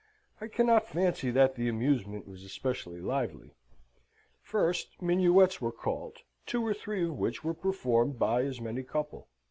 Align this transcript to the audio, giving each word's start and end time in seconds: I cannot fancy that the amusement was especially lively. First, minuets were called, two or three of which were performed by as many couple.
I 0.39 0.47
cannot 0.47 0.89
fancy 0.89 1.29
that 1.29 1.53
the 1.53 1.69
amusement 1.69 2.27
was 2.27 2.43
especially 2.43 2.99
lively. 3.01 3.53
First, 4.41 4.99
minuets 4.99 5.61
were 5.61 5.71
called, 5.71 6.17
two 6.47 6.65
or 6.65 6.73
three 6.73 7.05
of 7.05 7.19
which 7.19 7.43
were 7.43 7.53
performed 7.53 8.17
by 8.17 8.41
as 8.45 8.59
many 8.59 8.81
couple. 8.81 9.27